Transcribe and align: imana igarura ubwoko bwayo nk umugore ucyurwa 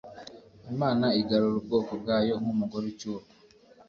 imana 0.71 1.05
igarura 1.21 1.55
ubwoko 1.59 1.91
bwayo 2.01 2.33
nk 2.41 2.47
umugore 2.53 2.85
ucyurwa 2.91 3.29